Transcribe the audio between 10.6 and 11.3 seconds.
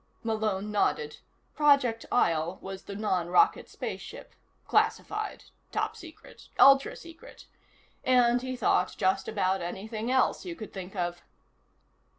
think of.